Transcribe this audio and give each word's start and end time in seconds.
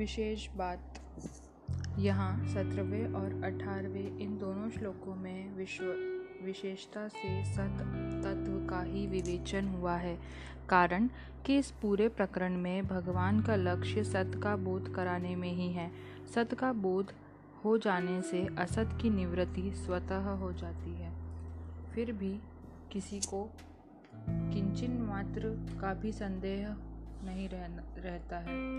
विशेष 0.00 0.48
बात। 0.56 1.00
यहाँ 1.98 2.46
सत्रहवें 2.46 3.12
और 3.12 3.44
अठारहवें 3.44 4.18
इन 4.18 4.38
दोनों 4.38 4.70
श्लोकों 4.70 5.14
में 5.14 5.54
विश्व 5.54 5.84
विशेषता 6.44 7.08
से 7.08 7.44
सत 7.44 7.78
तत्व 8.24 8.66
का 8.70 8.82
ही 8.82 9.06
विवेचन 9.06 9.68
हुआ 9.68 9.96
है। 9.96 10.18
कारण 10.68 11.08
कि 11.46 11.58
इस 11.58 11.70
पूरे 11.70 12.08
प्रकरण 12.08 12.56
में 12.56 12.86
भगवान 12.86 13.40
का 13.40 13.56
लक्ष्य 13.56 14.04
सत 14.04 14.40
का 14.42 14.56
बोध 14.56 14.94
कराने 14.94 15.36
में 15.36 15.52
ही 15.52 15.72
है। 15.72 15.90
सत 16.34 16.54
का 16.54 16.72
बोध 16.72 17.12
हो 17.64 17.78
जाने 17.78 18.22
से 18.22 18.46
असत 18.58 18.98
की 19.02 19.10
निवृत्ति 19.10 19.72
स्वतः 19.74 20.28
हो 20.28 20.52
जाती 20.52 20.94
है। 20.94 21.12
फिर 21.94 22.12
भी 22.12 22.40
किसी 22.92 23.20
को 23.20 23.50
किंचन 24.28 24.90
मात्र 24.90 25.42
का 25.80 25.94
भी 25.94 26.12
संदेह 26.12 26.68
नहीं 27.24 27.48
रह, 27.48 27.66
रहता 27.98 28.38
है। 28.38 28.74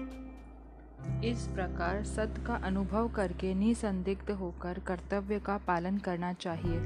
इस 1.26 1.48
प्रकार 1.48 2.04
सत्य 2.04 2.44
का 2.48 2.55
अनुभव 2.55 3.08
करके 3.08 3.54
निसंदिग्ध 3.54 4.32
होकर 4.32 4.80
कर्तव्य 4.80 5.40
का 5.40 5.58
पालन 5.58 5.98
करना 5.98 6.34
चाहिए। 6.34 6.80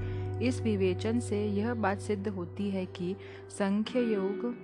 इस 0.47 0.61
विवेचन 0.61 1.19
से 1.19 1.45
यह 1.47 1.73
बात 1.73 1.99
सिद्ध 1.99 2.27
होती 2.27 2.69
है 2.69 2.85
कि 2.85 3.15
संख्य 3.49 3.99
योग 3.99 4.55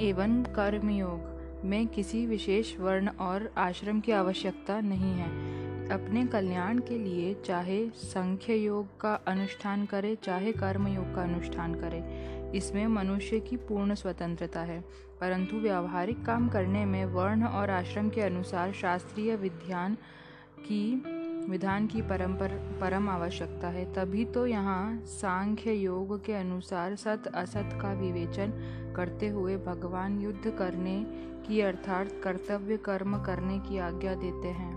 एवं 0.00 0.42
कर्मयोग 0.42 1.32
में 1.64 1.86
किसी 1.86 2.26
विशेष 2.26 2.78
वर्ण 2.80 3.08
और 3.08 3.52
आश्रम 3.58 4.00
की 4.00 4.12
आवश्यकता 4.12 4.80
नहीं 4.80 5.12
है। 5.14 5.52
अपने 5.88 6.26
कल्याण 6.26 6.78
के 6.78 6.98
लिए 6.98 7.34
चाहे 7.34 7.88
संख्य 7.88 8.54
योग 8.54 9.00
का 9.00 9.14
अनुष्ठान 9.14 9.84
करे, 9.86 10.16
चाहे 10.22 10.52
कर्म 10.52 10.88
योग 10.88 11.14
का 11.14 11.22
अनुष्ठान 11.22 11.74
करे 11.74 12.00
इसमें 12.54 12.86
मनुष्य 12.86 13.40
की 13.40 13.56
पूर्ण 13.56 13.94
स्वतंत्रता 13.94 14.60
है, 14.60 14.80
परंतु 15.20 15.56
व्यावहारिक 15.56 16.24
काम 16.24 16.48
करने 16.48 16.84
में 16.84 17.04
वर्ण 17.04 17.44
और 17.44 17.70
आश्रम 17.70 18.08
के 18.08 18.20
अनुसार 18.20 18.72
शास्त्रीय 18.72 19.36
विज्ञान 19.36 19.96
की, 20.60 20.94
विधान 21.50 21.86
की 21.86 22.02
परम्पर 22.02 22.48
परम 22.80 23.08
आवश्यकता 23.08 23.68
है। 23.68 23.84
तभी 23.94 24.24
तो 24.24 24.46
यहाँ 24.46 25.00
सांख्य 25.04 25.72
योग 25.72 26.24
के 26.24 26.32
अनुसार 26.32 26.96
सत 26.96 27.26
असत 27.34 27.78
का 27.82 27.92
विवेचन 27.92 28.52
करते 28.96 29.28
हुए 29.28 29.56
भगवान 29.56 30.20
युद्ध 30.20 30.50
करने 30.50 31.04
की 31.46 31.60
अर्थात 31.60 32.20
कर्तव्य 32.24 32.76
कर्म 32.76 33.18
करने 33.22 33.58
की 33.58 33.78
आज्ञा 33.78 34.14
देते 34.14 34.48
हैं। 34.48 34.74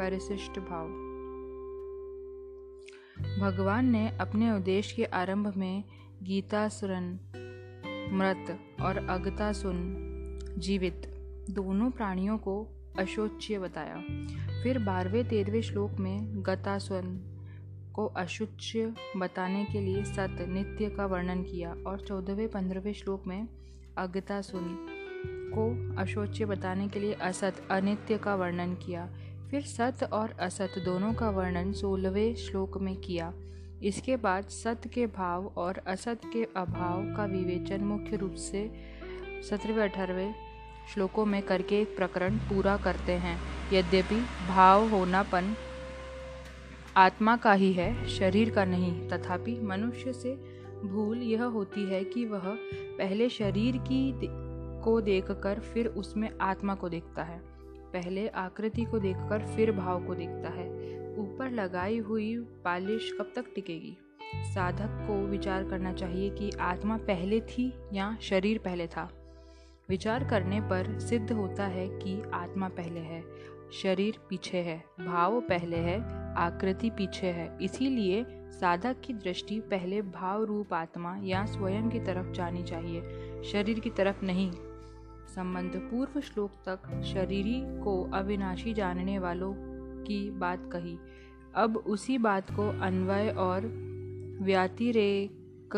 परिशिष्ट 0.00 0.58
भाव। 0.60 0.88
भगवान 3.40 3.86
ने 3.86 4.08
अपने 4.18 4.50
उद्देश्य 4.52 4.96
के 4.96 5.04
आरंभ 5.04 5.52
में 5.56 5.84
गीतासुरन 6.22 7.18
मृत 8.12 8.60
और 8.80 9.08
अगतासुन 9.08 9.96
जीवित। 10.58 11.02
दोनों 11.50 11.90
प्राणियों 11.90 12.38
को 12.38 12.68
अशोच्य 12.98 13.58
बताया। 13.58 13.96
फिर 14.62 14.78
बारहवें, 14.78 15.28
तेरहवें 15.28 15.62
श्लोक 15.62 15.90
में 15.90 16.46
गतासुन 16.46 17.20
को 17.94 18.06
अशुच्य 18.06 18.94
बताने 19.16 19.64
के 19.64 19.80
लिए 19.80 20.04
सत 20.04 20.46
नित्य 20.48 20.90
का 20.90 21.06
वर्णन 21.06 21.42
किया 21.42 21.76
और 21.86 22.00
चौदहवें, 22.00 22.48
पंद्रहवें 22.48 22.92
श्लोक 22.92 23.26
में 23.26 23.48
अगतासुन 23.98 24.86
को 25.54 25.96
अशोच्य 26.00 26.44
बताने 26.44 26.88
के 26.88 27.00
लिए 27.00 27.12
असत, 27.12 27.54
अनित्य 27.70 28.18
का 28.18 28.34
वर्णन 28.34 28.74
किया। 28.74 29.14
फिर 29.50 29.62
सत 29.62 30.08
और 30.12 30.30
असत 30.30 30.70
दोनों 30.84 31.14
का 31.14 31.30
वर्णन 31.30 31.72
सोलहवें 31.72 32.34
श्लोक 32.34 32.78
में 32.78 32.96
किया। 32.96 33.34
इसके 33.82 34.16
बाद 34.16 34.44
सत्य 34.44 34.88
के 34.88 35.06
भाव 35.06 35.46
और 35.56 35.78
असत 35.86 36.20
के 36.32 36.44
अभाव 36.56 37.16
का 37.16 37.24
विवेचन 37.24 37.80
मुख्य 37.80 38.16
रूप 38.16 38.34
से 38.34 38.70
सत्रहवें, 39.50 39.84
अठारहवें 39.84 40.34
श्लोकों 40.94 41.24
में 41.24 41.42
करके 41.42 41.80
एक 41.80 41.96
प्रकरण 41.96 42.36
पूरा 42.36 42.76
करते 42.76 43.12
हैं। 43.12 43.40
यद्यपि 43.72 44.20
भाव 44.48 44.88
होनापन 44.88 45.56
आत्मा 46.96 47.36
का 47.36 47.52
ही 47.52 47.72
है, 47.72 48.08
शरीर 48.08 48.50
का 48.50 48.64
नहीं, 48.64 49.08
तथापि 49.08 49.60
मनुष्य 49.62 50.12
से 50.12 50.34
भूल 50.84 51.22
यह 51.22 51.44
होती 51.44 51.94
है 51.94 52.04
कि 52.04 52.24
वह 52.24 52.42
पहले 52.98 53.28
शरीर 53.28 53.76
की 53.76 54.12
को 54.84 55.00
देखकर 55.00 55.60
फिर 55.60 55.86
उसमें 55.86 56.30
आत्मा 56.40 56.74
को 56.74 56.88
देखता 56.88 57.22
है। 57.22 57.40
पहले 57.92 58.28
आकृति 58.28 58.84
को 58.84 58.98
देखकर 58.98 59.46
फिर 59.56 59.72
भाव 59.72 60.06
को 60.06 60.14
देखता 60.14 60.48
है। 60.48 60.79
ऊपर 61.40 61.50
लगाई 61.50 61.98
हुई 61.98 62.36
पालिश 62.36 63.16
कब 63.18 63.32
तक 63.36 63.44
टिकेगी? 63.54 63.96
साधक 64.36 65.06
को 65.06 65.26
विचार 65.26 65.64
करना 65.64 65.92
चाहिए 65.92 66.30
कि 66.30 66.50
आत्मा 66.50 66.96
पहले 66.96 67.40
थी 67.40 67.74
या 67.92 68.18
शरीर 68.22 68.58
पहले 68.58 68.86
था। 68.86 69.10
विचार 69.88 70.28
करने 70.28 70.60
पर 70.60 70.98
सिद्ध 70.98 71.32
होता 71.32 71.66
है 71.66 71.88
कि 71.88 72.22
आत्मा 72.34 72.68
पहले 72.68 73.00
है। 73.00 73.24
शरीर 73.72 74.14
पीछे 74.30 74.58
है, 74.58 74.84
भाव 75.00 75.40
पहले 75.40 75.76
है, 75.76 76.00
आकृति 76.36 76.90
पीछे 76.90 77.26
है। 77.26 77.58
इसीलिए 77.62 78.26
साधक 78.30 78.96
की 79.04 79.12
दृष्टि 79.12 79.60
पहले 79.60 80.02
भाव 80.02 80.44
रूप 80.44 80.74
आत्मा 80.74 81.16
या 81.22 81.44
स्वयं 81.44 81.90
की 81.90 82.00
तरफ़ 82.00 82.30
जानी 82.30 82.62
चाहिए, 82.62 83.00
शरीर 83.42 83.80
की 83.80 83.90
तरफ़ 83.90 84.24
नहीं। 84.24 84.52
संबंध 85.26 85.72
पूर्व 85.76 86.20
श्लोक 86.20 86.50
तक 86.68 87.02
शरीरी 87.02 87.84
को 87.84 88.10
अविनाशी 88.14 88.74
जानने 88.74 89.18
वालों 89.18 89.80
की 90.00 90.30
बात 90.30 90.70
कही। 90.72 90.98
अब 91.54 91.76
उसी 91.76 92.18
बात 92.18 92.50
को 92.50 92.68
अन्वय 92.68 93.34
और 93.38 93.66
व्यातिरेक 94.42 95.70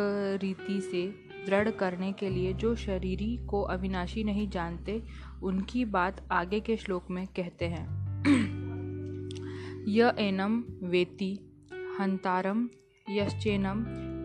रीति 0.42 0.80
से 0.80 1.14
दृढ़ 1.46 1.70
करने 1.70 2.12
के 2.12 2.30
लिए 2.30 2.52
जो 2.52 2.74
शरीरी 2.74 3.36
को 3.36 3.62
अविनाशी 3.62 4.24
नहीं 4.24 4.48
जानते, 4.48 5.02
उनकी 5.42 5.84
बात 5.84 6.28
आगे 6.32 6.60
के 6.60 6.76
श्लोक 6.76 7.10
में 7.10 7.26
कहते 7.26 7.64
हैं। 7.64 8.02
य 9.88 10.14
एनम 10.18 10.64
वेति 10.82 11.62
हंतारम 12.00 12.68
यश्चेनम 13.10 13.78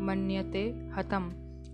मन्यते 0.06 0.90
हतम। 0.94 1.32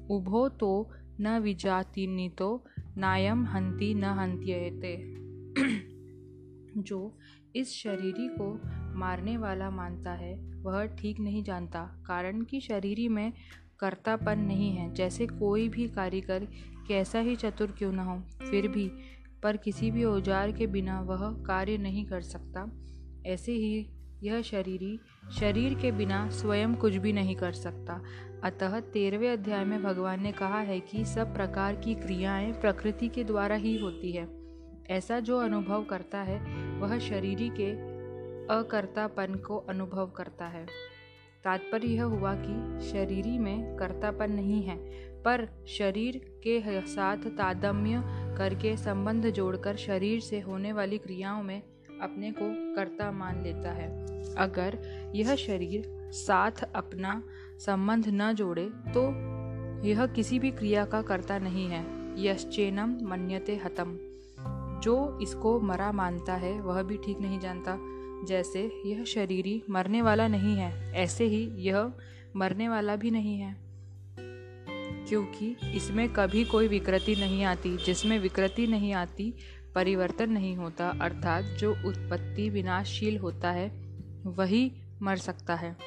उभो 0.10 0.50
तो 0.50 0.92
न 1.22 1.40
विजातिनितो, 1.40 2.66
नायम 2.98 3.46
हंति 3.46 3.94
न 3.94 4.04
हंत्यते 4.04 5.14
जो 6.82 7.18
इस 7.56 7.72
शरीरी 7.72 8.28
को 8.28 8.62
मारने 8.96 9.38
वाला 9.38 9.70
मानता 9.70 10.12
है, 10.12 10.36
वह 10.62 10.86
ठीक 10.86 11.20
नहीं 11.20 11.44
जानता, 11.44 11.80
कारण 12.06 12.42
कि 12.42 12.60
शरीरी 12.60 13.08
में 13.08 13.34
कर्तापन 13.80 14.40
नहीं 14.40 14.72
है, 14.72 14.94
जैसे 14.94 15.28
कोई 15.28 15.70
भी 15.70 15.88
कारीगर 15.88 16.48
कैसा 16.88 17.20
ही 17.20 17.36
चतुर 17.36 17.72
क्यों 17.72 17.92
ना 17.92 18.04
हो, 18.04 18.20
फिर 18.50 18.68
भी, 18.68 18.92
पर 19.44 19.58
किसी 19.58 19.92
भी 19.92 20.04
औज़ार 20.04 20.52
के 20.52 20.68
बिना 20.68 21.02
वह 21.02 21.32
कार्य 21.46 21.78
नहीं 21.78 22.06
कर 22.06 22.22
सकता। 22.22 22.72
ऐसे 23.26 23.52
ही 23.52 23.90
यह 24.24 24.42
शरीरी, 24.42 25.00
शरीर 25.40 25.74
के 25.74 25.92
बिना 25.92 26.30
स्वयं 26.30 26.76
कुछ 26.76 26.96
भी 26.96 27.14
नहीं 27.14 27.36
कर 27.36 27.52
सकता। 27.52 28.02
अतः 28.44 28.80
तेरहवें 28.80 29.30
अध्याय 29.30 29.66
में 29.66 29.84
भगवान 29.84 30.22
ने 30.22 30.32
कहा 30.32 30.60
है 30.60 30.80
कि 30.80 31.06
सब 31.06 31.34
प्रकार 31.34 31.76
की 31.76 31.96
क्रियाएँ 31.96 32.52
प्रकृति 32.54 33.08
के 33.08 33.24
द्वारा 33.24 33.56
ही 33.56 33.78
होती 33.78 34.12
है। 34.12 34.28
ऐसा 34.90 35.20
जो 35.20 35.38
अनुभव 35.40 35.84
करता 35.84 36.22
है, 36.22 36.40
वह 36.80 37.00
शरीरी 37.00 37.50
के 37.50 37.72
अकर्तापन 38.52 39.36
को 39.36 39.58
अनुभव 39.58 40.08
करता 40.08 40.46
है। 40.46 40.66
तात्पर्य 41.44 41.88
यह 41.88 42.04
हुआ 42.04 42.34
कि 42.38 42.90
शरीरी 42.90 43.38
में 43.38 43.78
कर्तापन 43.78 44.32
नहीं 44.32 44.64
है, 44.64 44.78
पर 45.24 45.50
शरीर 45.68 46.42
के 46.44 46.82
साथ 46.82 47.18
तादम्य 47.18 48.02
करके 48.38 48.78
संबंध 48.78 49.30
जोड़कर 49.30 49.76
शरीर 49.76 50.20
से 50.20 50.40
होने 50.40 50.74
वाली 50.74 50.98
क्रियाओं 50.98 51.44
में 51.44 51.62
अपने 52.02 52.32
को 52.32 52.76
कर्ता 52.76 53.12
मान 53.12 53.44
लेता 53.44 53.72
है। 53.72 54.06
अगर 54.36 54.78
यह 55.16 55.36
शरीर 55.36 55.84
साथ 56.12 56.64
अपना 56.76 57.24
संबंध 57.60 58.06
न 58.08 58.34
जोड़े 58.34 58.66
तो 58.66 59.02
यह 59.88 60.06
किसी 60.06 60.40
भी 60.40 60.52
क्रिया 60.52 60.86
का 60.86 61.02
कर्ता 61.02 61.38
नहीं 61.40 61.68
है। 61.68 61.86
यश्चेनम 62.24 62.98
मन्यते 63.02 63.56
हतम। 63.56 63.98
जो 64.84 65.20
इसको 65.22 65.60
मरा 65.60 65.92
मानता 65.92 66.34
है, 66.34 66.62
वह 66.62 66.82
भी 66.84 66.98
ठीक 66.98 67.20
नहीं 67.20 67.40
जानता। 67.40 67.78
जैसे 68.24 68.84
यह 68.86 69.04
शरीरी 69.04 69.64
मरने 69.70 70.02
वाला 70.02 70.28
नहीं 70.28 70.56
है, 70.56 70.94
ऐसे 70.94 71.26
ही 71.26 71.52
यह 71.56 71.94
मरने 72.36 72.70
वाला 72.70 72.96
भी 72.96 73.12
नहीं 73.12 73.40
है। 73.40 73.56
क्योंकि 75.10 75.58
इसमें 75.76 76.10
कभी 76.10 76.46
कोई 76.46 76.68
विकृति 76.68 77.16
नहीं 77.16 77.44
आती, 77.44 77.78
जिसमें 77.78 78.20
विकृति 78.20 78.68
नहीं 78.68 78.94
आती, 78.94 79.34
परिवर्तन 79.76 80.30
नहीं 80.32 80.56
होता, 80.56 80.90
अर्थात 81.02 81.44
जो 81.44 81.72
उत्पत्ति 81.72 82.50
विनाशशील 82.50 83.18
होता 83.18 83.52
है, 83.52 83.70
वही 84.26 84.72
मर 85.02 85.16
सकता 85.16 85.56
है। 85.56 85.78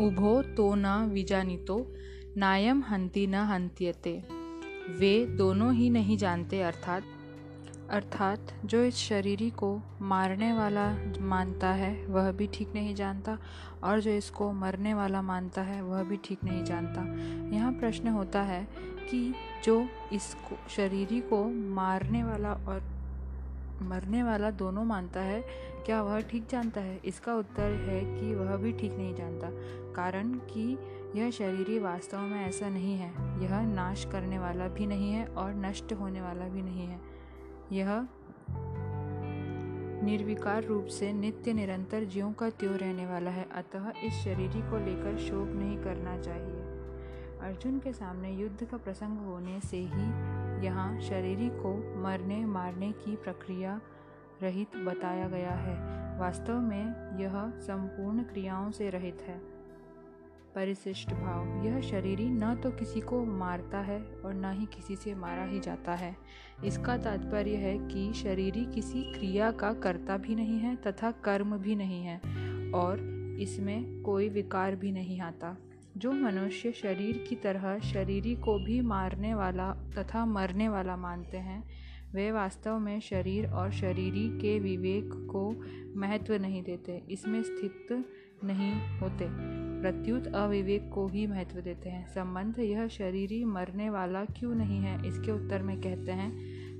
उभो 0.00 0.42
तो 0.42 0.74
न 0.74 0.86
विजानितो, 0.86 1.94
नायम 2.36 2.82
हंति 2.82 3.26
न 3.26 3.34
हंत्यते 3.34 4.22
वे 4.90 5.26
दोनों 5.26 5.74
ही 5.74 5.90
नहीं 5.90 6.16
जानते, 6.16 6.60
अर्थात 6.60 7.02
अर्थात 7.90 8.38
जो 8.64 8.84
इस 8.84 8.96
शरीरी 8.96 9.50
को 9.50 9.82
मारने 10.00 10.52
वाला 10.52 10.96
मानता 11.20 11.68
है, 11.68 12.06
वह 12.06 12.32
भी 12.32 12.46
ठीक 12.46 12.74
नहीं 12.74 12.94
जानता, 12.94 13.38
और 13.84 14.00
जो 14.00 14.10
इसको 14.10 14.52
मरने 14.52 14.94
वाला 14.94 15.22
मानता 15.22 15.62
है, 15.62 15.82
वह 15.82 16.02
भी 16.02 16.16
ठीक 16.16 16.44
नहीं 16.44 16.64
जानता। 16.64 17.02
यहाँ 17.56 17.72
प्रश्न 17.72 18.08
होता 18.08 18.42
है 18.42 18.68
कि 19.10 19.34
जो 19.64 19.88
इसको, 20.12 20.56
शरीरी 20.68 21.20
को 21.20 21.44
मारने 21.74 22.24
वाला 22.24 22.52
और 22.52 22.82
मरने 23.82 24.22
वाला 24.22 24.50
दोनों 24.50 24.84
मानता 24.84 25.20
है, 25.20 25.44
क्या 25.86 26.02
वह 26.02 26.20
ठीक 26.20 26.46
जानता 26.50 26.80
है? 26.80 27.00
इसका 27.04 27.34
उत्तर 27.34 27.72
है 27.72 28.00
कि 28.00 28.34
वह 28.34 28.56
भी 28.56 28.72
ठीक 28.72 28.92
नहीं 28.92 29.14
जानता, 29.14 29.48
कारण 29.92 30.34
कि 30.34 30.78
यह 31.16 31.30
शरीरी 31.30 31.78
वास्तव 31.78 32.18
में 32.18 32.46
ऐसा 32.46 32.68
नहीं 32.68 32.96
है। 32.96 33.10
यह 33.42 33.60
नाश 33.60 34.04
करने 34.04 34.38
वाला 34.38 34.68
भी 34.68 34.86
नहीं 34.86 35.12
है 35.12 35.26
और 35.26 35.54
नष्ट 35.54 35.92
होने 35.92 36.20
वाला 36.20 36.44
भी 36.44 36.62
नहीं 36.62 36.86
है। 36.86 37.13
यह 37.74 38.08
निर्विकार 40.04 40.64
रूप 40.64 40.86
से 40.86 41.12
नित्य 41.12 41.52
निरंतर 41.52 42.04
ज्यों 42.04 42.32
का 42.32 42.50
त्यों 42.50 42.74
रहने 42.74 43.06
वाला 43.06 43.30
है। 43.30 43.48
अतः 43.52 43.92
इस 44.04 44.12
शरीर 44.12 44.48
को 44.48 44.78
लेकर 44.78 45.18
शोक 45.18 45.48
नहीं 45.48 45.78
करना 45.78 46.20
चाहिए। 46.20 46.60
अर्जुन 47.40 47.78
के 47.78 47.92
सामने 47.92 48.32
युद्ध 48.32 48.64
का 48.64 48.76
प्रसंग 48.76 49.18
होने 49.18 49.60
से 49.60 49.76
ही 49.76 50.34
यहाँ 50.66 51.00
शरीर 51.00 51.48
को 51.48 52.02
मरने 52.02 52.46
मारने 52.46 52.92
की 52.92 53.16
प्रक्रिया 53.16 53.80
रहित 54.42 54.76
बताया 54.76 55.28
गया 55.28 55.50
है। 55.50 55.94
वास्तव 56.20 56.58
में 56.58 57.18
यह 57.20 57.50
संपूर्ण 57.50 58.22
क्रियाओं 58.22 58.70
से 58.70 58.90
रहित 58.90 59.18
है। 59.20 59.53
परिशिष्ट 60.54 61.10
भाव। 61.10 61.64
यह 61.66 61.80
शरीरी 61.80 62.28
न 62.30 62.54
तो 62.54 62.70
किसी 62.70 63.00
को 63.00 63.24
मारता 63.24 63.78
है 63.78 63.98
और 64.24 64.34
न 64.34 64.52
ही 64.52 64.66
किसी 64.66 64.96
से 64.96 65.14
मारा 65.14 65.44
ही 65.44 65.60
जाता 65.60 65.94
है। 65.94 66.16
इसका 66.64 66.96
तात्पर्य 66.96 67.56
है 67.56 67.76
कि 67.88 68.12
शरीरी 68.14 68.64
किसी 68.64 69.02
क्रिया 69.14 69.50
का 69.50 69.72
कर्ता 69.72 70.16
भी 70.16 70.34
नहीं 70.34 70.58
है 70.58 70.76
तथा 70.76 71.10
कर्म 71.24 71.56
भी 71.58 71.74
नहीं 71.74 72.02
है 72.02 72.20
और 72.72 73.00
इसमें 73.40 74.02
कोई 74.02 74.28
विकार 74.28 74.76
भी 74.76 74.92
नहीं 74.92 75.20
आता। 75.20 75.56
जो 75.96 76.12
मनुष्य 76.12 76.72
शरीर 76.72 77.24
की 77.28 77.36
तरह 77.36 77.78
शरीरी 77.78 78.34
को 78.34 78.58
भी 78.58 78.80
मारने 78.80 79.34
वाला 79.34 79.70
तथा 79.98 80.24
मरने 80.26 80.68
वाला 80.68 80.96
मानते 80.96 81.36
हैं, 81.36 81.62
वे 82.14 82.30
वास्तव 82.32 82.78
में 82.78 83.00
शरीर 83.00 83.46
और 83.46 83.70
शरीरी 83.72 84.28
के 84.40 84.58
विवेक 84.58 85.10
को 85.30 85.50
महत्व 86.00 86.34
नहीं 86.34 86.62
देते, 86.62 87.02
इसमें 87.10 87.42
स्थित 87.42 88.04
नहीं 88.44 88.72
होते। 89.00 89.72
प्रत्युत 89.84 90.26
अविवेक 90.26 90.90
को 90.94 91.08
ही 91.08 91.26
महत्व 91.26 91.60
देते 91.60 91.88
हैं। 91.88 92.08
संबंध, 92.08 92.58
यह 92.58 92.88
शरीरी 92.88 93.44
मरने 93.44 93.90
वाला 93.90 94.24
क्यों 94.24 94.54
नहीं 94.54 94.78
है? 94.78 95.08
इसके 95.08 95.30
उत्तर 95.30 95.62
में 95.62 95.80
कहते 95.80 96.12
हैं, 96.12 96.32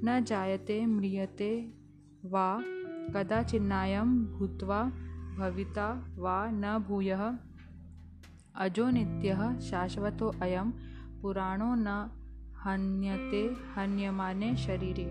न 0.05 0.25
जायते 0.25 0.87
म्रियते 0.87 1.73
वा 2.25 2.59
कदाचिन्नायम 3.17 4.27
भूतवा 4.27 4.83
भविता 5.39 6.15
वा 6.19 6.51
न 6.51 6.85
भूयः। 6.89 7.39
अजो 8.56 8.91
नित्य 8.91 9.61
शाश्वतो 9.61 10.35
अयम 10.43 10.73
पुराणो 11.23 11.75
न 11.75 11.87
हन्यते, 12.65 13.55
हन्यमाने 13.75 14.57
शरीरे। 14.57 15.07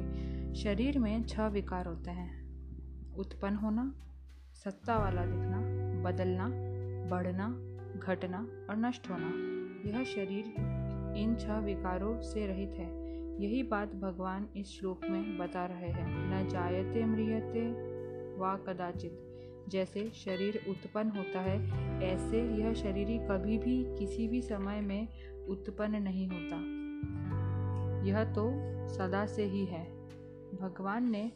शरीर 0.56 1.00
में 1.00 1.24
छह 1.24 1.48
विकार 1.48 1.86
होते 1.86 2.12
हैं। 2.12 2.44
उत्पन्न 3.16 3.56
होना, 3.56 3.94
सत्ता 4.64 4.98
वाला 4.98 5.26
दिखना, 5.26 5.60
बदलना, 6.04 6.48
बढ़ना 7.10 7.73
घटना 8.00 8.48
और 8.70 8.78
नष्ट 8.78 9.10
होना। 9.10 9.54
यह 9.90 10.04
शरीर 10.04 10.46
इन 11.18 11.36
छह 11.36 11.60
विकारों 11.60 12.22
से 12.22 12.48
रहित 12.48 12.72
है। 12.72 13.04
यही 13.44 13.64
बात 13.64 13.96
भगवान 13.96 14.50
इस 14.58 14.68
श्लोक 14.68 15.02
में 15.06 15.38
बता 15.38 15.66
रहे 15.66 15.90
हैं। 15.90 16.08
न 16.08 16.48
जायते 16.50 17.06
म्रियते 17.06 17.94
वा 18.38 18.56
कदाचित। 18.56 19.20
जैसे 19.70 20.10
शरीर 20.10 20.66
उत्पन्न 20.70 21.10
होता 21.10 21.40
है, 21.40 21.70
ऐसे 22.04 22.42
यह 22.42 22.74
शरीर 22.74 23.28
कभी 23.28 23.58
भी 23.58 23.86
किसी 24.00 24.28
भी 24.28 24.42
समय 24.42 24.82
में 24.82 25.08
उत्पन्न 25.48 25.96
नहीं 25.96 26.28
होता। 26.28 26.84
यह 28.08 28.24
तो 28.34 28.52
सदा 28.94 29.26
से 29.26 29.44
ही 29.44 29.66
है। 29.66 29.86
भगवान 30.62 31.12
ने 31.12 31.32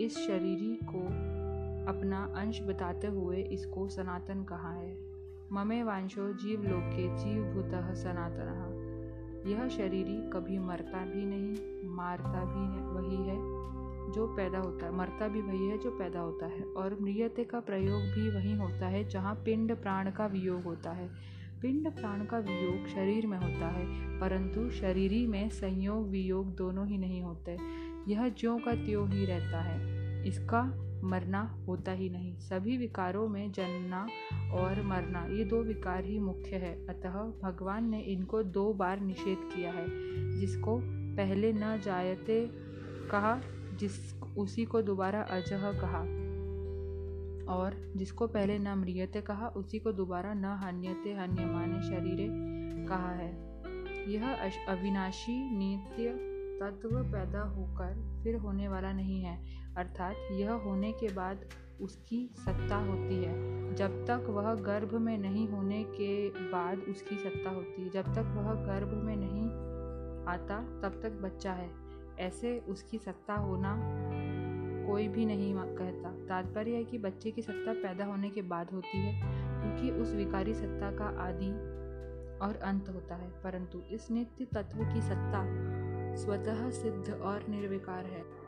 इस 0.00 0.18
शरीर 0.18 0.78
को 0.84 1.06
अपना 1.92 2.32
अंश 2.36 2.62
बताते 2.62 3.06
हुए 3.06 3.36
इसको 3.36 3.88
सनातन 3.88 4.44
कहा 4.44 4.72
है। 4.72 5.11
ममे 5.52 5.82
वांशो 5.82 6.32
जीव 6.32 6.62
लोके 6.62 7.16
जीव 7.16 7.42
भूत 7.44 7.94
सनातन। 7.96 8.68
यह 9.46 9.68
शरीरी 9.68 10.30
कभी 10.30 10.58
मरता 10.58 10.98
भी 10.98 11.24
नहीं, 11.24 11.88
मारता 11.88 12.44
भी 12.44 12.76
है, 12.76 12.86
वही 12.88 13.16
है 13.16 13.62
जो 14.12 14.36
पैदा 14.36 14.58
होता 14.58 14.86
है। 14.86 14.92
मरता 14.92 15.28
भी 15.28 15.40
वही 15.40 15.66
है 15.66 15.78
जो 15.78 15.90
पैदा 15.90 16.20
होता 16.20 16.46
है 16.46 16.62
और 16.62 16.96
मृियते 17.00 17.44
का 17.44 17.60
प्रयोग 17.60 18.02
भी 18.02 18.36
वही 18.36 18.56
होता 18.56 18.86
है 18.86 19.08
जहाँ 19.08 19.34
पिंड 19.34 19.76
प्राण 19.76 20.10
का 20.10 20.26
वियोग 20.26 20.62
होता 20.62 20.90
है। 20.90 21.10
पिंड 21.62 21.94
प्राण 21.94 22.24
का 22.24 22.38
वियोग 22.38 22.88
शरीर 22.88 23.26
में 23.26 23.38
होता 23.38 23.68
है, 23.68 23.86
परंतु 24.20 24.70
शरीरी 24.70 25.26
में 25.26 25.48
संयोग 25.50 26.08
वियोग 26.08 26.54
दोनों 26.54 26.86
ही 26.86 26.98
नहीं 26.98 27.22
होते। 27.22 27.56
यह 28.08 28.28
ज्यों 28.28 28.58
का 28.58 28.74
त्यों 28.74 29.08
ही 29.08 29.24
रहता 29.24 29.60
है। 29.60 29.78
इसका 30.28 30.91
मरना 31.04 31.64
होता 31.68 31.92
ही 31.92 32.10
नहीं। 32.10 32.36
सभी 32.36 32.76
विकारों 32.76 33.28
में 33.28 33.52
जन्मना 33.52 34.06
और 34.52 34.82
मरना, 34.82 35.24
ये 35.24 35.44
दो 35.44 35.62
विकार 35.62 36.04
ही 36.04 36.18
मुख्य 36.18 36.56
है। 36.56 36.86
अतः 36.86 37.10
भगवान 37.42 37.88
ने 37.90 38.00
इनको 38.00 38.42
दो 38.42 38.72
बार 38.72 39.00
निषेध 39.00 39.38
किया 39.38 39.72
है। 39.72 39.86
जिसको 40.38 40.80
पहले 41.16 41.52
न 41.52 41.80
जायते 41.80 42.50
कहा, 43.10 43.40
जिस 43.78 44.20
उसी 44.38 44.64
को 44.64 44.82
दोबारा 44.82 45.22
अजह 45.22 45.72
कहा। 45.72 46.22
और 47.54 47.92
जिसको 47.96 48.26
पहले 48.26 48.58
न 48.58 48.68
मृियते 48.68 49.20
कहा, 49.20 49.48
उसी 49.48 49.78
को 49.78 49.92
दोबारा 49.92 50.34
न 50.34 50.44
हन्यते 50.44 51.12
हन्यमाने 51.12 51.82
शरीरे 51.82 52.28
कहा 52.86 53.12
है। 53.12 53.52
यह 54.12 54.50
अविनाशी 54.68 55.58
नित्य 55.58 56.28
तत्व 56.60 56.88
पैदा 56.92 57.40
होकर 57.40 58.20
फिर 58.22 58.36
होने 58.36 58.68
वाला 58.68 58.92
नहीं 58.92 59.22
है। 59.22 59.61
अर्थात 59.76 60.14
यह 60.32 60.52
होने 60.52 60.92
के 60.92 61.12
बाद 61.14 61.44
उसकी 61.80 62.30
सत्ता 62.34 62.76
होती 62.76 63.24
है। 63.24 63.52
जब 63.74 64.06
तक 64.06 64.26
वह 64.30 64.54
गर्भ 64.54 64.94
में 64.94 65.18
नहीं 65.18 65.48
होने 65.48 65.84
के 65.84 66.28
बाद 66.28 66.78
उसकी 66.78 67.16
सत्ता 67.16 67.50
होती 67.50 67.82
है। 67.82 67.90
जब 67.90 68.02
तक 68.02 68.18
वह 68.18 68.54
गर्भ 68.54 68.88
में 68.88 69.16
नहीं 69.16 69.46
आता, 70.26 70.80
तब 70.80 71.00
तक 71.02 71.10
बच्चा 71.10 71.52
है। 71.52 71.70
ऐसे 72.18 72.58
उसकी 72.58 72.98
सत्ता 72.98 73.34
होना 73.34 73.80
कोई 74.86 75.08
भी 75.08 75.26
नहीं 75.26 75.54
कहता। 75.56 76.10
तात्पर्य 76.26 76.70
है 76.70 76.84
कि 76.84 76.98
बच्चे 76.98 77.30
की 77.30 77.42
सत्ता 77.42 77.72
पैदा 77.72 78.04
होने 78.04 78.30
के 78.30 78.42
बाद 78.42 78.70
होती 78.72 78.98
है, 78.98 79.22
क्योंकि 79.62 80.00
उस 80.00 80.14
विकारी 80.14 80.54
सत्ता 80.54 80.96
का 80.96 81.04
आदि 81.04 81.50
और 82.38 82.56
अंत 82.56 82.88
होता 82.88 83.14
है। 83.14 83.30
परंतु 83.30 83.80
इस 83.80 84.10
नित्य 84.10 84.44
तत्व 84.44 84.78
की 84.78 85.02
सत्ता 85.02 85.72
स्वतः 86.16 86.70
सिद्ध 86.70 87.10
और 87.10 87.46
निर्विकार 87.48 88.04
है। 88.04 88.41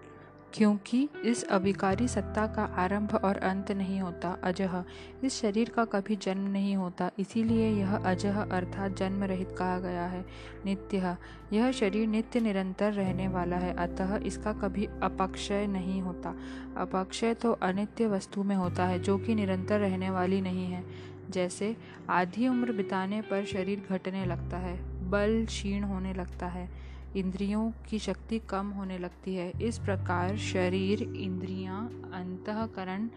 क्योंकि 0.55 1.09
इस 1.25 1.45
अभिकारी 1.45 2.09
सत्ता 2.09 2.47
का 2.47 2.65
आरंभ 2.65 3.15
और 3.15 3.37
अंत 3.37 3.73
नहीं 3.73 4.01
होता, 4.01 4.39
अजह। 4.45 4.85
इस 5.25 5.41
शरीर 5.41 5.69
का 5.69 5.85
कभी 5.85 6.17
जन्म 6.17 6.51
नहीं 6.51 6.77
होता, 6.77 7.11
इसीलिए 7.19 7.71
यह 7.71 7.97
अजह 7.97 8.43
अर्थात 8.43 8.97
जन्म 8.97 9.25
रहित 9.25 9.49
कहा 9.59 9.79
गया 9.79 10.07
है, 10.07 10.25
नित्य। 10.67 11.17
यह 11.53 11.73
शरीर 11.73 12.09
नित्य 12.09 12.41
निरंतर 12.41 12.93
रहने 12.93 13.29
वाला 13.29 13.57
है, 13.57 13.77
अतः 13.77 14.17
इसका 14.17 14.53
कभी 14.53 14.87
अपक्षय 14.87 15.67
नहीं 15.67 16.03
होता। 16.03 16.35
अपक्षय 16.77 17.35
तो 17.35 17.53
अनित्य 17.53 18.07
वस्तु 18.07 18.43
में 18.43 18.57
होता 18.57 18.87
है, 18.87 18.99
जो 18.99 19.19
कि 19.19 19.35
निरंतर 19.35 19.81
रहने 19.81 20.11
वाली 20.11 20.41
नहीं 20.41 20.67
है। 20.67 20.85
जैसे, 21.31 21.77
आधी 22.11 22.49
उम्र 22.49 22.73
बिताने 22.73 23.23
पर 23.23 23.45
शरीर 23.45 23.87
घटने 23.91 24.25
लगता 24.25 24.57
है, 24.57 25.09
बल 25.11 25.45
क्षीण 25.47 25.83
होने 25.83 26.15
लगता 26.15 26.47
है। 26.47 26.94
इंद्रियों 27.17 27.71
की 27.89 27.99
शक्ति 27.99 28.39
कम 28.39 28.71
होने 28.71 28.99
लगती 28.99 29.35
है। 29.35 29.53
इस 29.63 29.79
प्रकार 29.79 30.37
शरीर 30.37 31.03
इंद्रियाँ, 31.03 32.11
अंतकरण 32.15 33.09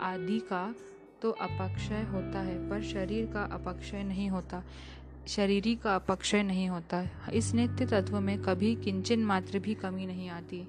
आदि 0.00 0.38
का 0.38 0.74
तो 1.22 1.30
अपक्षय 1.30 2.02
होता 2.02 2.40
है 2.40 2.70
पर 2.70 2.82
शरीर 2.82 3.26
का 3.26 3.42
अपक्षय 3.42 4.02
नहीं 4.02 4.30
होता। 4.30 4.62
शरीरी 5.26 5.74
का 5.76 5.94
अपक्षय 5.94 6.42
नहीं 6.42 6.68
होता। 6.68 7.06
इस 7.32 7.54
नित्य 7.54 7.86
तत्व 7.86 8.20
में 8.20 8.42
कभी 8.42 8.76
किंचन 8.76 9.18
मात्र 9.18 9.58
भी 9.58 9.74
कमी 9.74 10.06
नहीं 10.06 10.28
आती। 10.28 10.68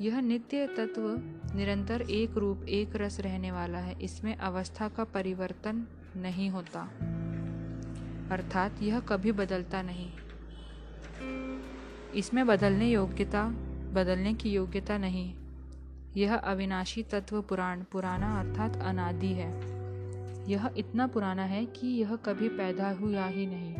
यह 0.00 0.20
नित्य 0.20 0.66
तत्व 0.66 1.16
निरंतर 1.56 2.02
एक 2.02 2.30
रूप 2.30 2.62
एक 2.62 2.96
रस 2.96 3.20
रहने 3.20 3.52
वाला 3.52 3.78
है। 3.78 4.02
इसमें 4.02 4.36
अवस्था 4.36 4.88
का 4.88 5.04
परिवर्तन 5.04 5.86
नहीं 6.16 6.50
होता। 6.50 6.80
अर्थात 8.32 8.82
यह 8.82 9.00
कभी 9.00 9.32
बदलता 9.32 9.82
नहीं। 9.82 10.12
इसमें 12.14 12.46
बदलने 12.46 12.90
योग्यता, 12.90 13.48
बदलने 13.92 14.34
की 14.34 14.50
योग्यता 14.50 14.98
नहीं। 14.98 15.34
यह 16.16 16.34
अविनाशी 16.36 17.02
तत्व 17.02 17.42
पुराण, 17.42 17.82
पुराना 17.92 18.40
अर्थात 18.40 18.76
अनादि 18.76 19.32
है। 19.32 19.72
यह 20.50 20.70
इतना 20.76 21.06
पुराना 21.06 21.42
है 21.42 21.66
कि 21.66 21.86
यह 21.86 22.16
कभी 22.16 22.48
पैदा 22.48 22.90
हुआ 22.90 23.26
ही 23.26 23.46
नहीं। 23.46 23.74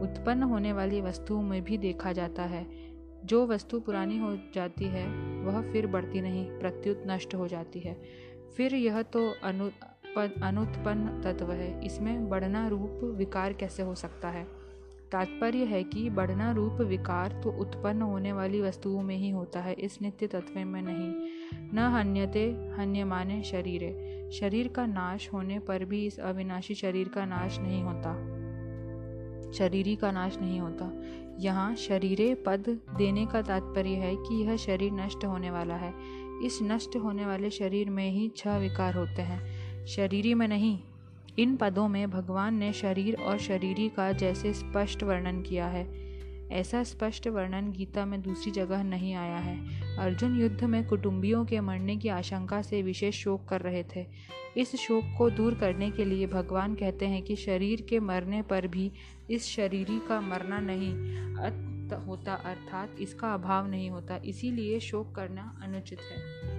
उत्पन्न 0.00 0.42
होने 0.42 0.72
वाली 0.72 1.00
वस्तुओं 1.00 1.42
में 1.42 1.64
भी 1.64 1.78
देखा 1.78 2.12
जाता 2.12 2.42
है। 2.42 2.66
जो 3.24 3.46
वस्तु 3.46 3.80
पुरानी 3.80 4.18
हो 4.18 4.38
जाती 4.54 4.84
है, 4.84 5.06
वह 5.42 5.72
फिर 5.72 5.86
बढ़ती 5.86 6.20
नहीं, 6.20 6.46
प्रत्युत 6.46 7.04
नष्ट 7.06 7.34
हो 7.34 7.48
जाती 7.48 7.80
है। 7.80 8.02
फिर 8.56 8.74
यह 8.74 9.02
तो 9.02 9.34
अनु 9.44 9.70
अनुत्पन्न 10.42 11.22
तत्व 11.24 11.52
है। 11.52 11.86
इसमें 11.86 12.28
बढ़ना 12.28 12.68
रूप 12.68 13.14
विकार 13.18 13.52
कैसे 13.52 13.82
हो 13.82 13.94
सकता 13.94 14.28
है? 14.28 14.61
तात्पर्य 15.12 15.58
है 15.58 15.84
कि 15.84 16.10
बढ़ना 16.10 16.52
रूप 16.52 16.72
विकार 16.72 17.40
तो 17.44 17.50
उत्पन्न 17.50 18.02
होने 18.02 18.32
वाली 18.32 18.60
वस्तुओं 18.60 19.02
में 19.02 19.16
ही 19.16 19.30
होता 19.30 19.60
है, 19.60 19.72
इस 19.72 20.02
नित्य 20.02 20.26
तत्व 20.26 20.60
में 20.60 20.82
नहीं। 20.82 21.12
न 21.74 21.78
हन्यते, 21.78 22.50
हन्यमाने 22.50 23.42
शरीर। 23.42 24.12
शरीर 24.32 24.68
का 24.68 24.86
नाश 24.86 25.30
होने 25.32 25.58
पर 25.58 25.84
भी 25.84 26.06
इस 26.06 26.20
अविनाशी 26.20 26.74
शरीर 26.74 27.08
का 27.08 27.24
नाश 27.24 27.58
नहीं 27.58 27.82
होता। 27.82 28.42
शरीरी 29.52 29.96
का 29.96 30.10
नाश 30.10 30.38
नहीं 30.38 30.60
होता। 30.60 31.02
यहाँ 31.38 31.74
शरीरे 31.74 32.34
पद 32.34 32.80
देने 32.98 33.26
का 33.26 33.42
तात्पर्य 33.42 33.90
है 33.90 34.16
कि 34.16 34.44
यह 34.44 34.56
शरीर 34.56 34.92
नष्ट 34.92 35.24
होने 35.24 35.50
वाला 35.50 35.74
है। 35.74 35.94
इस 36.44 36.58
नष्ट 36.62 36.96
होने 36.96 37.26
वाले 37.26 37.50
शरीर 37.50 37.90
में 37.90 38.10
ही 38.10 38.32
छह 38.36 38.56
विकार 38.56 38.94
होते 38.94 39.22
हैं। 39.22 39.42
शरीरी 39.86 40.34
में 40.34 40.48
नहीं 40.48 40.78
इन 41.38 41.56
पदों 41.56 41.88
में 41.88 42.10
भगवान 42.10 42.54
ने 42.54 42.72
शरीर 42.72 43.16
और 43.16 43.38
शरीरी 43.38 43.88
का 43.88 44.12
जैसे 44.12 44.52
स्पष्ट 44.52 45.02
वर्णन 45.02 45.42
किया 45.42 45.66
है। 45.66 46.12
ऐसा 46.50 46.84
स्पष्ट 46.84 47.28
वर्णन 47.28 47.72
गीता 47.72 48.04
में 48.04 48.22
दूसरी 48.22 48.52
जगह 48.52 48.82
नहीं 48.82 49.14
आया 49.14 49.36
है। 49.36 49.56
अर्जुन 49.96 50.40
युद्ध 50.40 50.64
में 50.64 50.88
कुटुंबियों 50.88 51.44
के 51.44 51.60
मरने 51.60 51.96
की 51.96 52.08
आशंका 52.08 52.62
से 52.62 52.82
विशेष 52.82 53.14
शोक 53.24 53.48
कर 53.48 53.60
रहे 53.60 53.84
थे। 53.96 54.06
इस 54.56 54.76
शोक 54.76 55.04
को 55.18 55.30
दूर 55.30 55.54
करने 55.54 55.90
के 55.90 56.04
लिए 56.04 56.26
भगवान 56.26 56.74
कहते 56.74 57.06
हैं 57.06 57.22
कि 57.22 57.36
शरीर 57.36 57.80
के 57.80 58.00
मरने 58.00 58.42
पर 58.42 58.66
भी 58.66 58.92
इस 59.30 59.46
शरीरी 59.46 60.00
का 60.08 60.20
मरना 60.20 60.58
नहीं 60.60 60.92
होता, 62.06 62.34
अर्थात 62.34 62.96
इसका 63.00 63.34
अभाव 63.34 63.66
नहीं 63.66 63.90
होता। 63.90 64.16
इसीलिए 64.16 64.80
शोक 64.80 65.14
करना 65.14 65.60
अनुचित 65.62 65.98
है। 65.98 66.51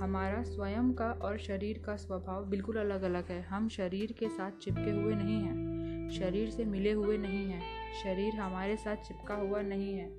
हमारा 0.00 0.42
स्वयं 0.42 0.92
का 0.92 1.10
और 1.10 1.38
शरीर 1.38 1.82
का 1.86 1.96
स्वभाव 1.96 2.44
बिल्कुल 2.44 2.76
अलग 2.76 3.02
अलग 3.02 3.24
है। 3.28 3.42
हम 3.42 3.68
शरीर 3.68 4.12
के 4.12 4.28
साथ 4.28 4.50
चिपके 4.50 4.90
हुए 4.90 5.14
नहीं 5.14 5.40
हैं। 5.42 6.10
शरीर 6.10 6.50
से 6.50 6.64
मिले 6.64 6.92
हुए 6.92 7.18
नहीं 7.18 7.50
हैं। 7.50 7.62
शरीर 8.04 8.34
हमारे 8.34 8.76
साथ 8.76 8.96
चिपका 8.96 9.34
हुआ 9.34 9.62
नहीं 9.62 9.94
है। 9.94 10.10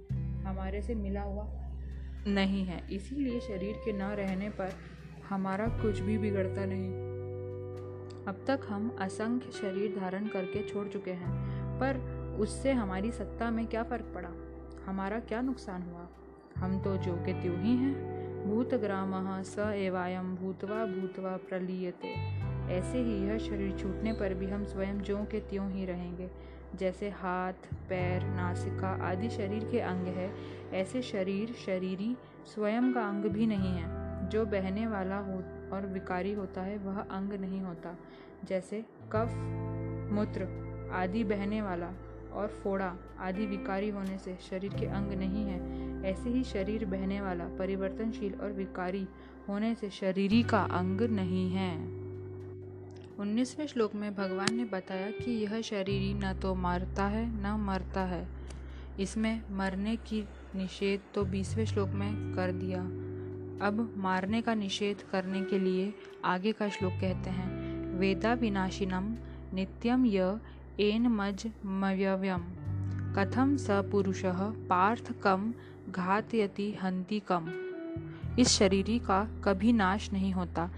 हमारे 0.43 0.81
से 0.81 0.95
मिला 0.95 1.21
हुआ 1.21 1.47
नहीं 2.27 2.65
है। 2.65 2.95
इसीलिए 2.95 3.39
शरीर 3.39 3.75
के 3.85 3.93
न 3.93 4.01
रहने 4.01 4.49
पर 4.49 4.71
हमारा 5.29 5.67
कुछ 5.67 5.99
भी 5.99 6.17
बिगड़ता 6.17 6.65
नहीं। 6.65 6.91
अब 8.25 8.43
तक 8.47 8.59
हम 8.69 8.97
असंख्य 8.99 9.51
शरीर 9.51 9.99
धारण 9.99 10.27
करके 10.27 10.67
छोड़ 10.67 10.87
चुके 10.87 11.11
हैं, 11.11 11.31
पर 11.79 11.97
उससे 12.39 12.71
हमारी 12.71 13.11
सत्ता 13.11 13.51
में 13.51 13.67
क्या 13.67 13.83
फ़र्क 13.83 14.05
पड़ा? 14.05 14.31
हमारा 14.85 15.19
क्या 15.19 15.41
नुकसान 15.41 15.81
हुआ? 15.81 16.09
हम 16.57 16.81
तो 16.81 16.97
जो 16.97 17.15
के 17.15 17.41
त्यों 17.41 17.61
ही 17.61 17.77
हैं। 17.77 18.20
भूतग्राम 18.45 19.41
स 19.41 19.59
एवायम 19.59 20.35
भूतवा 20.35 20.85
भूतवा 20.85 21.37
प्रलीयते। 21.37 22.07
ऐसे 22.73 22.97
ही 22.97 23.27
यह 23.27 23.37
शरीर 23.37 23.77
छूटने 23.77 24.13
पर 24.13 24.33
भी 24.33 24.45
हम 24.45 24.65
स्वयं 24.65 25.01
ज्यों 25.01 25.25
के 25.25 25.39
त्यों 25.39 25.71
ही 25.71 25.85
रहेंगे। 25.85 26.31
जैसे 26.75 27.09
हाथ, 27.09 27.53
पैर, 27.73 28.23
नासिका 28.23 28.87
आदि 28.87 29.29
शरीर 29.29 29.67
के 29.71 29.79
अंग 29.79 30.07
है, 30.07 30.33
ऐसे 30.73 31.01
शरीर, 31.01 31.53
शरीरी, 31.65 32.17
स्वयं 32.45 32.93
का 32.93 33.01
अंग 33.01 33.23
भी 33.25 33.47
नहीं 33.47 33.77
है। 33.77 34.01
जो 34.29 34.45
बहने 34.45 34.87
वाला 34.87 35.17
हो 35.17 35.33
और 35.75 35.89
विकारी 35.93 36.33
होता 36.33 36.61
है, 36.61 36.77
वह 36.77 36.99
अंग 36.99 37.33
नहीं 37.33 37.61
होता। 37.61 37.97
जैसे 38.43 38.85
कफ, 39.15 39.29
मूत्र 40.13 40.61
आदि 40.93 41.23
बहने 41.23 41.61
वाला 41.61 41.89
और 42.33 42.47
फोड़ा 42.47 42.95
आदि 43.19 43.45
विकारी 43.45 43.89
होने 43.89 44.17
से 44.17 44.37
शरीर 44.49 44.73
के 44.73 44.85
अंग 44.85 45.11
नहीं 45.11 45.45
है। 45.45 45.90
ऐसे 46.05 46.29
ही 46.29 46.43
शरीर 46.43 46.85
बहने 46.85 47.21
वाला, 47.21 47.45
परिवर्तनशील 47.45 48.33
और 48.33 48.51
विकारी 48.51 49.07
होने 49.49 49.75
से 49.75 49.89
शरीरी 49.89 50.43
का 50.43 50.61
अंग 50.61 51.01
नहीं 51.01 51.51
है। 51.51 51.75
उन्नीसवें 53.19 53.67
श्लोक 53.67 53.95
में 53.95 54.15
भगवान 54.15 54.55
ने 54.55 54.65
बताया 54.65 55.11
कि 55.11 55.31
यह 55.31 55.61
शरीरी 55.61 56.13
न 56.13 56.33
तो 56.33 56.55
मारता 56.55 57.05
है, 57.05 57.25
न 57.43 57.59
मरता 57.59 58.01
है। 58.01 58.27
इसमें 58.99 59.41
मरने 59.51 59.95
की 59.95 60.27
निषेध 60.55 60.99
तो 61.13 61.25
बीसवें 61.25 61.65
श्लोक 61.65 61.89
में 61.89 62.33
कर 62.33 62.51
दिया। 62.51 62.81
अब 63.67 63.93
मारने 63.97 64.41
का 64.41 64.53
निषेध 64.53 64.97
करने 65.11 65.41
के 65.41 65.59
लिए 65.59 65.93
आगे 66.25 66.51
का 66.51 66.69
श्लोक 66.69 66.93
कहते 66.93 67.29
हैं 67.29 67.49
वेदा 67.99 68.33
विनाशिनम 68.33 69.15
नित्यम 69.53 70.05
य 70.05 70.39
एन 70.79 71.07
मज 71.07 71.51
मव्यव्यम। 71.65 72.43
कथम 73.15 73.57
स 73.57 73.67
पुरुष 73.69 74.21
पार्थ 74.69 75.11
कम 75.21 75.53
घातयति 75.91 76.71
हंति 76.83 77.19
कम। 77.19 77.51
इस 78.39 78.47
शरीरी 78.47 78.99
का 78.99 79.27
कभी 79.43 79.73
नाश 79.73 80.13
नहीं 80.13 80.33
होता। 80.33 80.69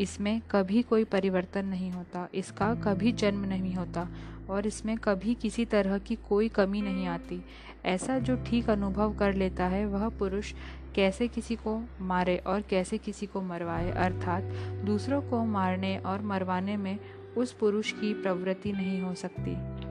इसमें 0.00 0.42
कभी 0.50 0.82
कोई 0.82 1.04
परिवर्तन 1.04 1.64
नहीं 1.64 1.90
होता। 1.90 2.28
इसका 2.34 2.74
कभी 2.74 3.12
जन्म 3.12 3.44
नहीं 3.44 3.74
होता 3.74 4.08
और 4.50 4.66
इसमें 4.66 4.98
कभी 4.98 5.34
किसी 5.34 5.64
तरह 5.64 5.98
की 5.98 6.14
कोई 6.14 6.48
कमी 6.48 6.82
नहीं 6.82 7.06
आती। 7.06 7.44
ऐसा 7.84 8.18
जो 8.18 8.36
ठीक 8.36 8.70
अनुभव 8.70 9.16
कर 9.16 9.34
लेता 9.34 9.66
है, 9.66 9.86
वह 9.86 10.08
पुरुष 10.08 10.54
कैसे 10.94 11.28
किसी 11.28 11.56
को 11.56 11.84
मारे 12.00 12.36
और 12.36 12.60
कैसे 12.60 12.98
किसी 12.98 13.26
को 13.26 13.42
मरवाए? 13.42 13.90
अर्थात 13.90 14.42
दूसरों 14.84 15.22
को 15.22 15.44
मारने 15.44 15.98
और 15.98 16.22
मरवाने 16.22 16.76
में 16.76 16.98
उस 17.36 17.52
पुरुष 17.52 17.92
की 17.92 18.14
प्रवृत्ति 18.14 18.72
नहीं 18.72 19.02
हो 19.02 19.14
सकती। 19.14 19.81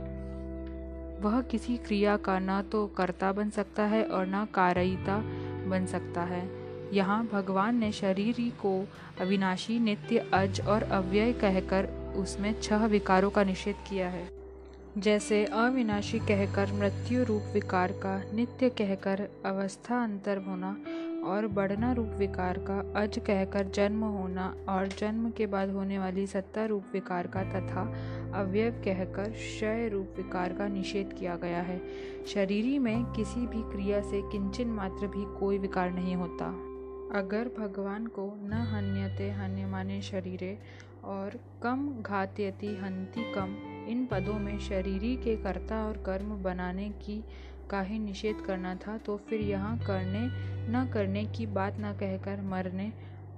वह 1.21 1.41
किसी 1.41 1.77
क्रिया 1.77 2.15
का 2.17 2.37
न 2.39 2.61
तो 2.71 2.85
कर्ता 2.87 3.31
बन 3.31 3.49
सकता 3.49 3.83
है 3.83 4.03
और 4.03 4.25
न 4.27 4.45
कारयिता 4.53 5.17
बन 5.69 5.85
सकता 5.85 6.21
है। 6.21 6.43
यहाँ 6.93 7.25
भगवान 7.33 7.75
ने 7.75 7.91
शरीर 7.91 8.35
को 8.61 8.73
अविनाशी, 9.21 9.79
नित्य, 9.79 10.17
अज 10.33 10.61
और 10.61 10.83
अव्यय 10.83 11.33
कहकर 11.33 11.89
उसमें 12.17 12.53
छह 12.61 12.85
विकारों 12.85 13.29
का 13.29 13.43
निषेध 13.43 13.75
किया 13.89 14.09
है। 14.09 14.29
जैसे 14.97 15.43
अविनाशी 15.45 16.19
कहकर 16.19 16.71
मृत्यु 16.71 17.23
रूप 17.23 17.43
विकार 17.53 17.91
का, 17.91 18.21
नित्य 18.33 18.69
कहकर 18.69 19.27
अवस्था 19.45 20.03
अंतर 20.03 20.37
होना 20.37 20.75
और 21.25 21.47
बढ़ना 21.47 21.91
रूप 21.93 22.15
विकार 22.17 22.57
का, 22.69 22.79
अज 23.01 23.19
कहकर 23.19 23.67
जन्म 23.67 24.03
होना 24.03 24.53
और 24.69 24.87
जन्म 24.99 25.29
के 25.29 25.45
बाद 25.45 25.69
होने 25.69 25.99
वाली 25.99 26.25
सत्ता 26.27 26.65
रूप 26.65 26.83
विकार 26.93 27.27
का 27.27 27.43
तथा 27.43 27.83
अवयव 28.33 28.81
कहकर 28.85 29.29
क्षय 29.29 29.89
रूप 29.93 30.13
विकार 30.17 30.53
का 30.53 30.67
निषेध 30.67 31.13
किया 31.13 31.35
गया 31.35 31.61
है। 31.61 31.79
शरीरी 32.27 32.77
में 32.79 33.03
किसी 33.05 33.47
भी 33.47 33.61
क्रिया 33.71 34.01
से 34.01 34.21
किंचन 34.31 34.67
मात्र 34.67 35.07
भी 35.07 35.25
कोई 35.39 35.57
विकार 35.57 35.91
नहीं 35.91 36.15
होता। 36.15 36.45
अगर 37.19 37.49
भगवान 37.59 38.07
को 38.07 38.25
न 38.43 38.53
हन्यते 38.53 39.29
हन्यमाने 39.31 40.01
शरीरे 40.01 40.57
और 41.03 41.39
कम 41.63 41.87
घात्यति 42.01 42.67
हंति 42.67 43.23
कम, 43.35 43.55
इन 43.89 44.07
पदों 44.11 44.33
में 44.33 44.57
शरीरी 44.59 45.15
के 45.15 45.35
कर्ता 45.35 45.85
और 45.87 45.97
कर्म 45.97 46.35
बनाने 46.43 46.89
की 47.01 47.23
का 47.69 47.81
ही 47.81 47.99
निषेध 47.99 48.41
करना 48.45 48.75
था 48.77 48.97
तो 48.97 49.17
फिर 49.17 49.41
यहाँ 49.41 49.77
करने 49.77 50.27
न 50.71 50.89
करने 50.93 51.25
की 51.25 51.45
बात 51.45 51.77
न 51.79 51.93
कहकर 51.93 52.41
मरने, 52.41 52.91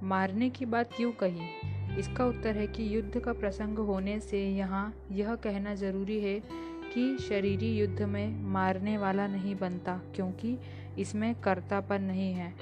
मारने 0.03 0.49
की 0.49 0.65
बात 0.65 0.93
क्यों 0.97 1.11
कही? 1.11 1.47
इसका 1.99 2.25
उत्तर 2.25 2.57
है 2.57 2.67
कि 2.67 2.95
युद्ध 2.95 3.19
का 3.19 3.33
प्रसंग 3.33 3.77
होने 3.77 4.19
से 4.19 4.49
यहाँ 4.49 4.93
यह 5.11 5.35
कहना 5.35 5.75
ज़रूरी 5.75 6.19
है 6.19 6.39
कि 6.93 7.17
शरीरी 7.17 7.77
युद्ध 7.77 8.01
में 8.01 8.43
मारने 8.43 8.97
वाला 8.97 9.27
नहीं 9.27 9.55
बनता, 9.55 10.01
क्योंकि 10.15 10.57
इसमें 10.99 11.35
कर्तापन 11.35 12.01
नहीं 12.01 12.33
है। 12.33 12.53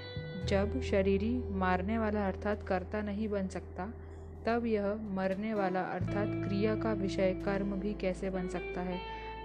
जब 0.47 0.81
शरीरी 0.81 1.43
मारने 1.50 1.97
वाला 1.97 2.27
अर्थात 2.27 2.63
कर्ता 2.63 3.01
नहीं 3.01 3.27
बन 3.29 3.47
सकता, 3.47 3.93
तब 4.45 4.65
यह 4.65 4.95
मरने 5.11 5.53
वाला 5.53 5.81
अर्थात 5.81 6.27
क्रिया 6.47 6.75
का 6.75 6.93
विषय 6.93 7.41
कर्म 7.45 7.71
भी 7.71 7.93
कैसे 7.93 8.29
बन 8.29 8.47
सकता 8.47 8.81
है? 8.81 8.97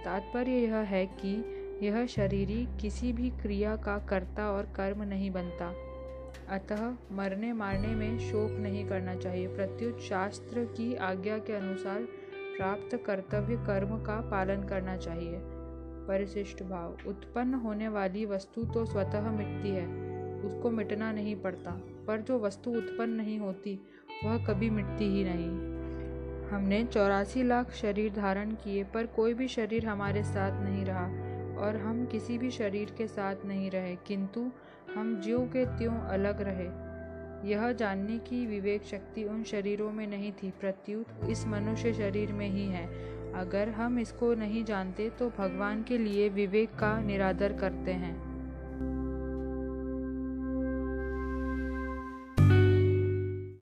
तात्पर्य 0.05 0.51
यह 0.51 0.75
है 0.75 1.05
कि 1.05 1.63
यह 1.87 2.05
शरीरी 2.05 2.67
किसी 2.81 3.13
भी 3.13 3.29
क्रिया 3.29 3.75
का 3.75 3.97
कर्ता 3.97 4.51
और 4.51 4.63
कर्म 4.63 5.03
नहीं 5.03 5.31
बनता। 5.31 5.73
अतः 6.49 6.89
मरने 7.11 7.53
मारने 7.53 7.87
में 7.87 8.19
शोक 8.19 8.51
नहीं 8.51 8.87
करना 8.87 9.15
चाहिए। 9.15 9.47
प्रत्युत 9.47 9.99
शास्त्र 9.99 10.63
की 10.63 10.95
आज्ञा 10.95 11.37
के 11.37 11.53
अनुसार 11.53 12.07
प्राप्त 12.57 12.95
कर्तव्य 13.05 13.55
कर्म 13.55 13.97
का 13.97 14.19
पालन 14.31 14.63
करना 14.63 14.97
चाहिए। 14.97 15.39
परिशिष्ट 16.07 16.63
भाव, 16.63 16.97
उत्पन्न 17.07 17.53
होने 17.53 17.87
वाली 17.87 18.25
वस्तु 18.25 18.63
तो 18.63 18.85
स्वतः 18.85 19.31
मिटती 19.31 19.69
है, 19.69 19.85
उसको 20.43 20.71
मिटना 20.71 21.11
नहीं 21.11 21.35
पड़ता, 21.35 21.71
पर 22.07 22.21
जो 22.21 22.39
वस्तु 22.39 22.71
उत्पन्न 22.71 23.09
नहीं 23.09 23.39
होती, 23.39 23.79
वह 24.25 24.45
कभी 24.45 24.69
मिटती 24.69 25.05
ही 25.05 25.23
नहीं। 25.23 25.77
हमने 26.49 26.83
चौरासी 26.83 27.43
लाख 27.43 27.71
शरीर 27.71 28.13
धारण 28.13 28.51
किए, 28.51 28.83
पर 28.83 29.05
कोई 29.05 29.33
भी 29.33 29.47
शरीर 29.47 29.85
हमारे 29.85 30.23
साथ 30.23 30.63
नहीं 30.63 30.85
रहा। 30.85 31.26
और 31.57 31.75
हम 31.75 32.05
किसी 32.05 32.37
भी 32.37 32.51
शरीर 32.51 32.93
के 32.97 33.07
साथ 33.07 33.45
नहीं 33.45 33.71
रहे, 33.71 33.95
किंतु 34.07 34.51
हम 34.95 35.19
ज्यों 35.21 35.45
के 35.47 35.65
त्यों 35.77 35.97
अलग 35.99 36.41
रहे। 36.41 36.69
यह 37.49 37.71
जानने 37.71 38.17
की 38.19 38.45
विवेक 38.45 38.83
शक्ति 38.83 39.23
उन 39.23 39.43
शरीरों 39.43 39.91
में 39.91 40.05
नहीं 40.07 40.31
थी, 40.31 40.49
प्रत्युत 40.51 41.29
इस 41.29 41.45
मनुष्य 41.47 41.93
शरीर 41.93 42.31
में 42.33 42.49
ही 42.49 42.65
है। 42.65 42.85
अगर 43.33 43.69
हम 43.69 43.99
इसको 43.99 44.33
नहीं 44.33 44.63
जानते 44.63 45.09
तो 45.09 45.29
भगवान 45.29 45.83
के 45.83 45.97
लिए 45.97 46.29
विवेक 46.29 46.69
का 46.69 46.99
निरादर 47.01 47.53
करते 47.53 47.91
हैं। 47.91 48.26